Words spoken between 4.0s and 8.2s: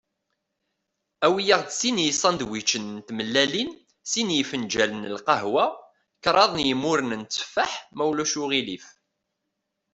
sin n yifenǧalen n lqehwa, kraḍ n yimuren n tteffeḥ, ma